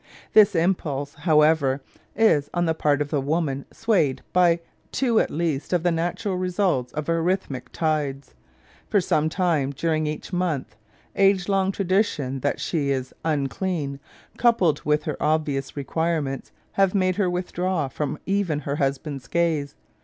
[0.33, 1.79] This impulse, however,
[2.15, 4.59] is, on the part of the woman, swayed by
[4.91, 8.33] two at least of the natural results of her rhythmic tides.
[8.87, 10.75] For some time during each month,
[11.15, 13.99] age long tradition that she is" unclean,"
[14.37, 19.75] coupled with her obvious requirements, have made her withdraw herself from even her husband's gaze.